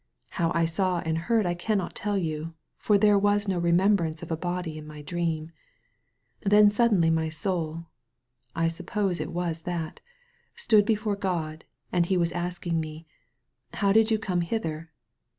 How 0.29 0.51
I 0.55 0.65
saw 0.65 1.01
and 1.01 1.15
heard 1.15 1.45
I 1.45 1.53
cannot 1.53 1.93
tell 1.93 2.17
you, 2.17 2.55
for 2.79 2.97
there 2.97 3.19
was 3.19 3.47
no 3.47 3.59
remembrance 3.59 4.23
of 4.23 4.31
A 4.31 4.35
body 4.35 4.75
in 4.75 4.87
my 4.87 5.03
dream. 5.03 5.51
Then 6.43 6.71
suddenly 6.71 7.11
my 7.11 7.29
soul— 7.29 7.85
I 8.55 8.67
suppose 8.67 9.19
it 9.19 9.31
was 9.31 9.61
that— 9.61 9.99
stood 10.55 10.87
before 10.87 11.15
God 11.15 11.65
and 11.91 12.07
He 12.07 12.17
was 12.17 12.31
asking 12.31 12.79
me: 12.79 13.05
'How 13.75 13.93
did 13.93 14.09
you 14.09 14.17
come 14.17 14.41
hither?' 14.41 14.89